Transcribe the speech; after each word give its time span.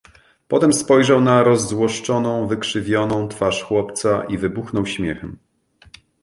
Potem 0.47 0.73
spojrzał 0.73 1.21
na 1.21 1.43
rozzłoszczoną, 1.43 2.47
wykrzywioną 2.47 3.27
twarz 3.27 3.61
chłopca 3.63 4.23
i 4.23 4.37
wybuchnął 4.37 4.85
śmiechem. 4.85 5.37